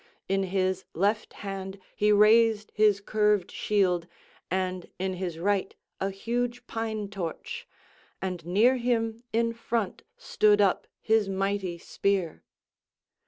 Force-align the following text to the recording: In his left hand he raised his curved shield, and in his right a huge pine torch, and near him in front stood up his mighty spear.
In 0.27 0.45
his 0.45 0.83
left 0.95 1.33
hand 1.45 1.79
he 1.95 2.11
raised 2.11 2.71
his 2.73 2.99
curved 2.99 3.51
shield, 3.51 4.07
and 4.49 4.89
in 4.97 5.13
his 5.13 5.37
right 5.37 5.75
a 5.99 6.09
huge 6.09 6.65
pine 6.65 7.07
torch, 7.07 7.67
and 8.19 8.43
near 8.43 8.77
him 8.77 9.21
in 9.31 9.53
front 9.53 10.01
stood 10.17 10.59
up 10.59 10.87
his 11.01 11.29
mighty 11.29 11.77
spear. 11.77 12.41